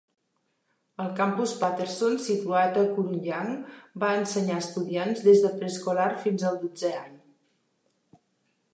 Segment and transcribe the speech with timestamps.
[1.03, 3.53] El campus Patterson, situat a Kurunjang,
[4.05, 7.19] va ensenyar estudiants des de preescolar fins al dotzè any.